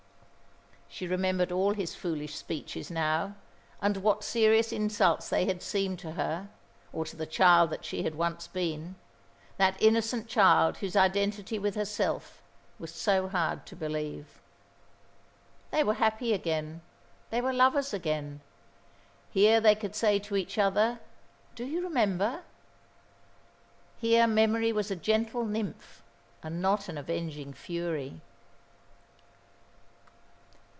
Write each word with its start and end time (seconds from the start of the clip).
She 0.93 1.07
remembered 1.07 1.53
all 1.53 1.73
his 1.73 1.95
foolish 1.95 2.35
speeches 2.35 2.91
now, 2.91 3.35
and 3.81 3.95
what 3.97 4.25
serious 4.25 4.73
insults 4.73 5.29
they 5.29 5.45
had 5.45 5.63
seemed 5.63 5.97
to 5.99 6.11
her, 6.11 6.49
or 6.91 7.05
to 7.05 7.15
the 7.15 7.25
child 7.25 7.69
that 7.69 7.85
she 7.85 8.03
had 8.03 8.13
once 8.13 8.45
been 8.45 8.95
that 9.57 9.81
innocent 9.81 10.27
child 10.27 10.77
whose 10.77 10.97
identity 10.97 11.57
with 11.57 11.75
herself 11.75 12.43
was 12.77 12.93
so 12.93 13.29
hard 13.29 13.65
to 13.67 13.75
believe. 13.75 14.41
They 15.71 15.81
were 15.83 15.93
happy 15.95 16.33
again, 16.33 16.81
they 17.31 17.41
were 17.41 17.53
lovers 17.53 17.93
again. 17.93 18.41
Here 19.31 19.61
they 19.61 19.75
could 19.75 19.95
say 19.95 20.19
to 20.19 20.35
each 20.35 20.57
other, 20.57 20.99
"Do 21.55 21.63
you 21.65 21.81
remember?" 21.81 22.43
Here 23.97 24.27
memory 24.27 24.73
was 24.73 24.91
a 24.91 24.97
gentle 24.97 25.45
nymph, 25.45 26.03
and 26.43 26.61
not 26.61 26.89
an 26.89 26.97
avenging 26.97 27.53
fury. 27.53 28.19